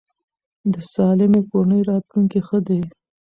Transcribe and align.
د 0.73 0.75
سالمې 0.93 1.41
کورنۍ 1.49 1.81
راتلونکی 1.89 2.39
ښه 2.47 2.59
دی. 2.67 2.81